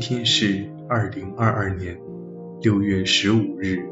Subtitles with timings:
[0.00, 1.94] 今天是二零二二年
[2.62, 3.86] 六月十五日，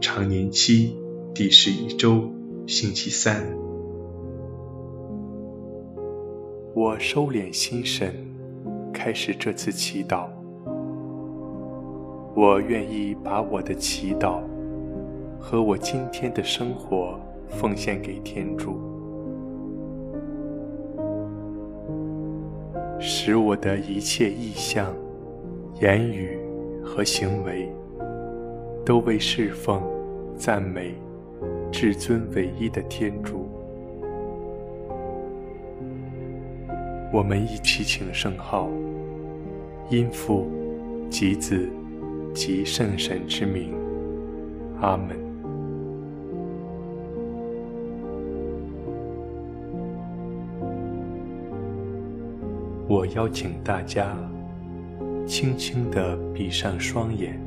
[0.00, 0.98] 常年期
[1.32, 2.28] 第十一周，
[2.66, 3.46] 星期三。
[6.74, 8.12] 我收敛心神，
[8.92, 10.26] 开始这次祈祷。
[12.34, 14.40] 我愿意把我的祈祷
[15.38, 18.80] 和我今天的生活奉献给天主。
[22.98, 24.92] 使我的一切意向、
[25.80, 26.38] 言语
[26.84, 27.66] 和行为，
[28.84, 29.82] 都为侍奉、
[30.36, 30.94] 赞美
[31.72, 33.48] 至尊唯一的天主。
[37.10, 38.68] 我们一起请圣号，
[39.88, 40.46] 因父、
[41.08, 41.66] 及子、
[42.34, 43.72] 及圣神之名，
[44.82, 45.18] 阿门。
[52.86, 54.14] 我邀请大家
[55.26, 57.40] 轻轻地闭上双眼，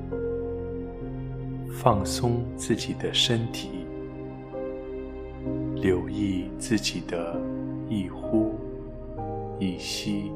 [1.71, 3.69] 放松自己的身体，
[5.75, 7.39] 留意自己的
[7.89, 8.55] 一呼
[9.59, 10.31] 一吸。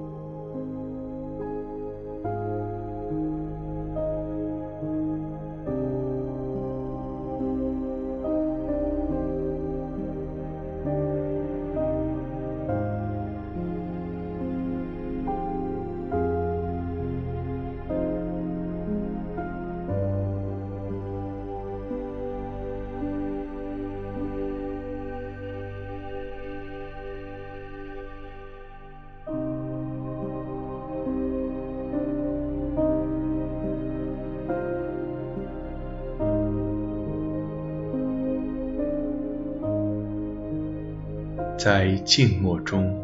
[41.58, 42.96] 在静默中，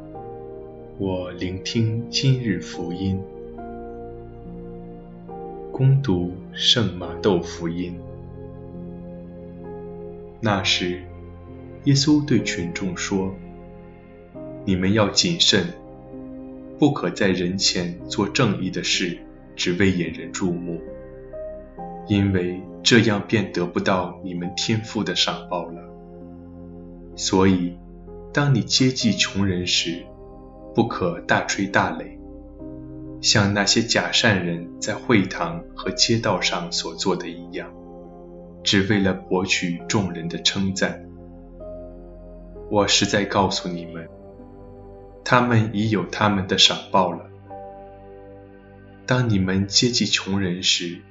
[1.00, 3.20] 我聆听今日福音，
[5.72, 7.96] 攻读圣马窦福音。
[10.40, 11.02] 那时，
[11.86, 13.34] 耶稣对群众说
[14.66, 15.66] ：“你们要谨慎，
[16.78, 19.18] 不可在人前做正义的事，
[19.56, 20.80] 只为引人注目，
[22.08, 25.82] 因为这样便得不到你们天父的赏报了。
[27.16, 27.74] 所以。”
[28.34, 30.04] 当你接济穷人时，
[30.74, 32.18] 不可大吹大擂，
[33.22, 37.72] 像那些假善人在会堂和街道上所做的一样，
[38.64, 41.06] 只为了博取众人的称赞。
[42.72, 44.10] 我实在告诉你们，
[45.24, 47.30] 他们已有他们的赏报了。
[49.06, 51.02] 当你们接济穷人时，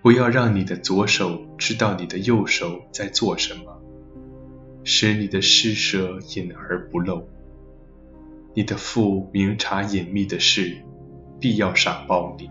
[0.00, 3.78] 不要让你的左手知道你的右手在做什么。
[4.84, 7.26] 使你的施舍隐而不露，
[8.52, 10.76] 你的父明察隐秘的事，
[11.40, 12.50] 必要赏报你。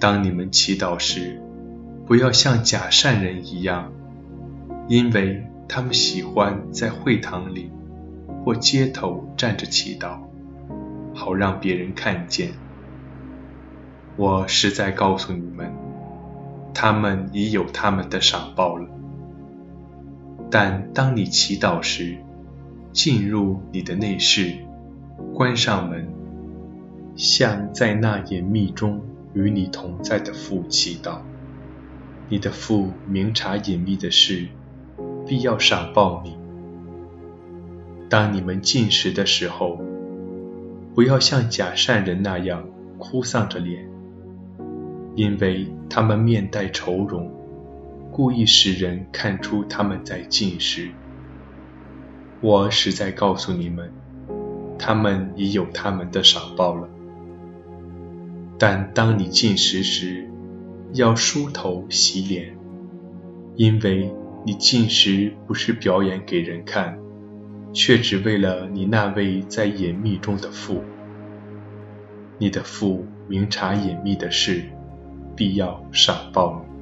[0.00, 1.40] 当你们祈祷时，
[2.06, 3.92] 不要像假善人一样，
[4.88, 7.70] 因为他们喜欢在会堂里
[8.44, 10.18] 或街头站着祈祷，
[11.14, 12.50] 好让别人看见。
[14.16, 15.72] 我实在告诉你们，
[16.74, 18.97] 他们已有他们的赏报了。
[20.50, 22.16] 但当你祈祷时，
[22.92, 24.54] 进入你的内室，
[25.34, 26.08] 关上门，
[27.16, 29.02] 向在那隐秘中
[29.34, 31.18] 与你同在的父祈祷。
[32.30, 34.48] 你的父明察隐秘的事，
[35.26, 36.36] 必要赏报你。
[38.08, 39.78] 当你们进食的时候，
[40.94, 42.66] 不要像假善人那样
[42.98, 43.86] 哭丧着脸，
[45.14, 47.37] 因为他们面带愁容。
[48.18, 50.90] 故意使人看出他们在进食。
[52.40, 53.92] 我实在告诉你们，
[54.76, 56.88] 他们已有他们的赏报了。
[58.58, 60.28] 但当你进食时，
[60.94, 62.58] 要梳头洗脸，
[63.54, 64.12] 因为
[64.44, 66.98] 你进食不是表演给人看，
[67.72, 70.82] 却只为了你那位在隐秘中的父。
[72.38, 74.64] 你的父明察隐秘的事，
[75.36, 76.77] 必要赏报你。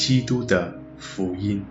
[0.00, 1.62] 基督的福音，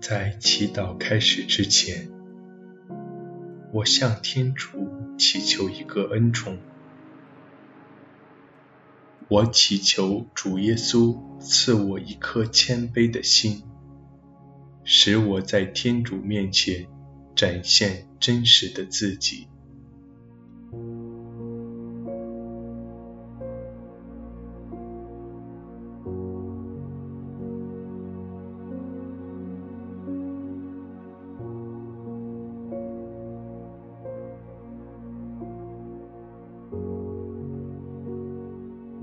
[0.00, 2.08] 在祈祷开始之前，
[3.72, 4.88] 我向天主
[5.18, 6.58] 祈求一个恩宠。
[9.26, 13.64] 我祈求主耶稣赐我一颗谦卑的心。
[14.84, 16.86] 使我在天主面前
[17.34, 19.48] 展现真实的自己。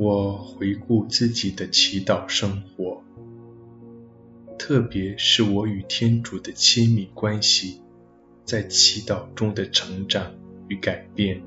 [0.03, 2.90] 我回顾自己的祈祷生活，
[4.63, 7.81] 特别是我与天主的亲密关系，
[8.45, 10.35] 在祈祷中的成长
[10.67, 11.41] 与改变。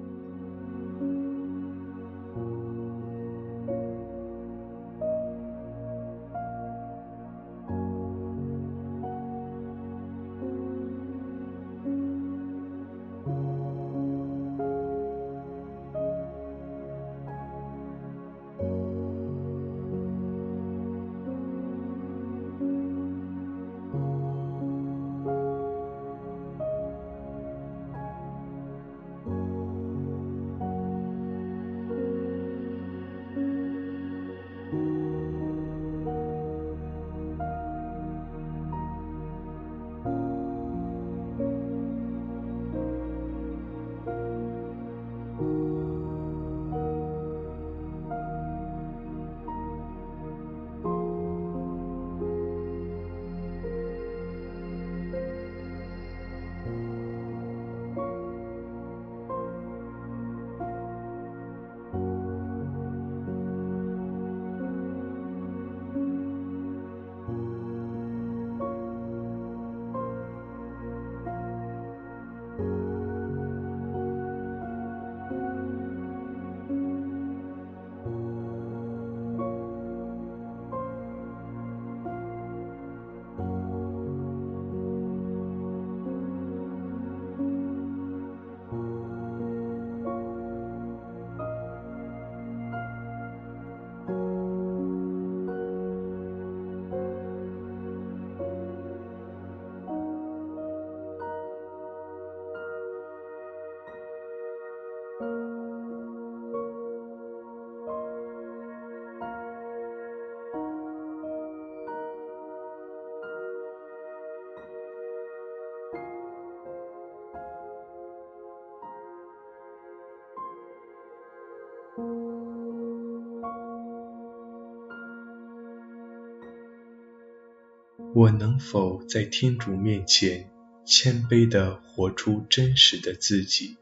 [128.14, 130.50] 我能否在天主面前
[130.84, 133.76] 谦卑地活出真实的自己？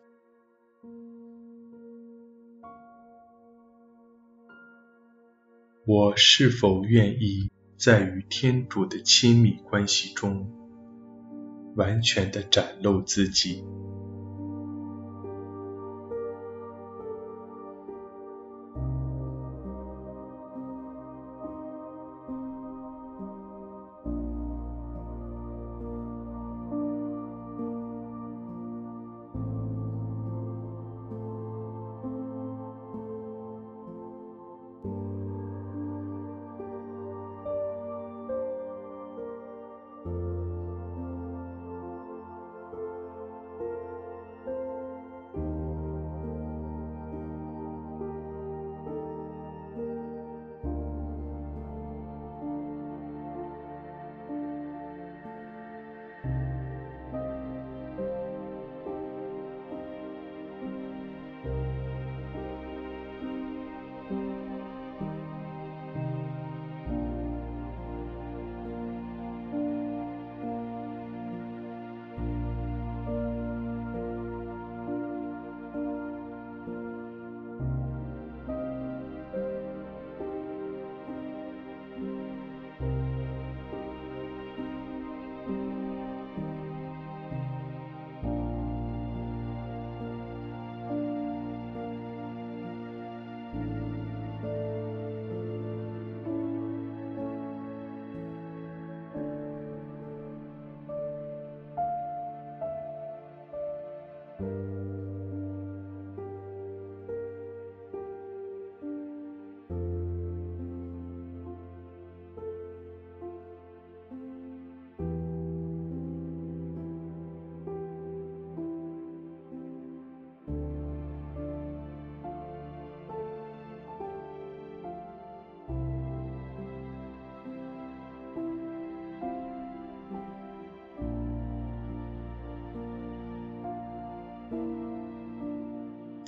[5.84, 10.50] 我是否愿意在与天主的亲密关系中，
[11.76, 13.64] 完全地展露自己？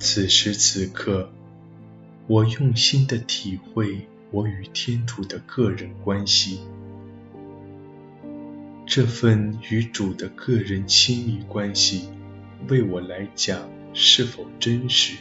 [0.07, 1.31] 此时此刻，
[2.27, 6.59] 我用心的体会我与天主的个人关系。
[8.85, 12.07] 这份与主的个人亲密关系，
[12.67, 15.17] 为我来讲是否真实？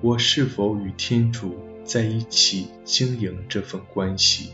[0.00, 4.50] 我是否与天主在一起经营这份关系？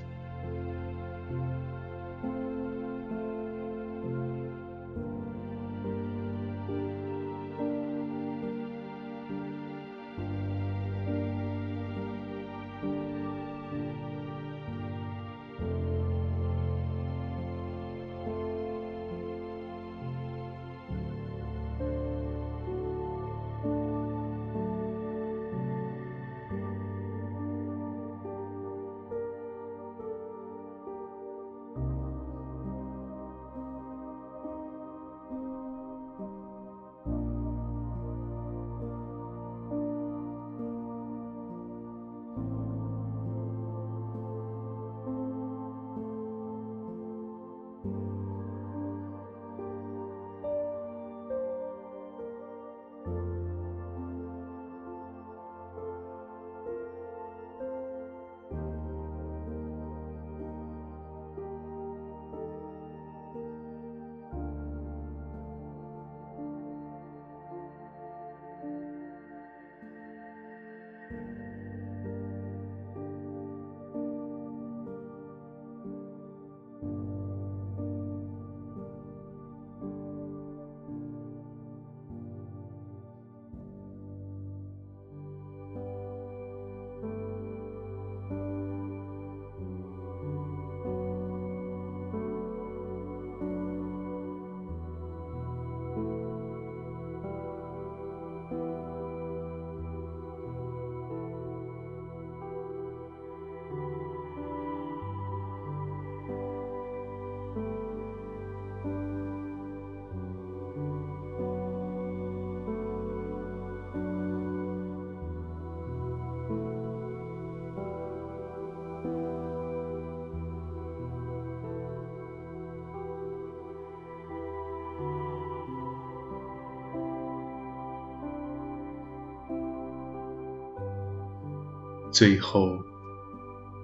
[132.14, 132.78] 最后，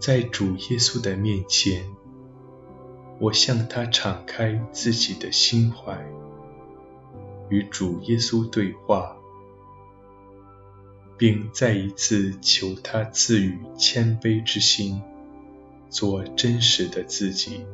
[0.01, 1.85] 在主耶稣的面前，
[3.19, 6.01] 我向他敞开自己的心怀，
[7.49, 9.17] 与主耶稣对话，
[11.19, 15.03] 并再一次求他赐予谦卑之心，
[15.89, 17.65] 做真实的自己。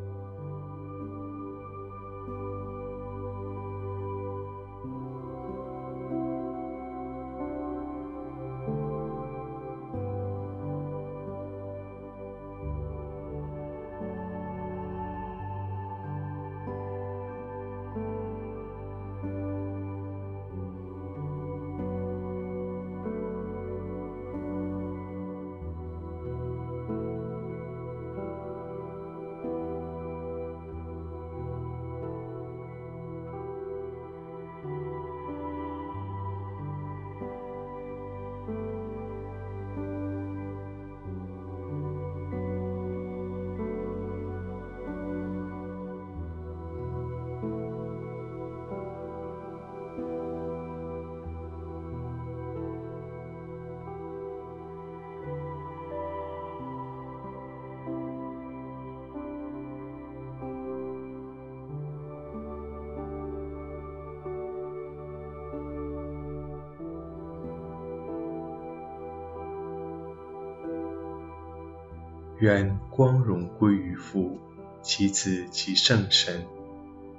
[72.39, 74.39] 愿光荣归于父、
[74.83, 76.45] 其子、及圣神。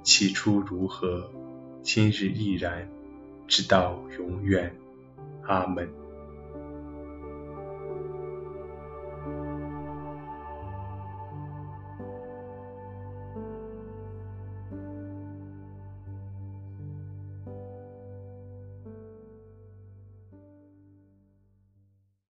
[0.04, 1.28] 起初如何，
[1.82, 2.88] 今日亦然，
[3.46, 4.74] 直到永远。
[5.46, 5.88] 阿门。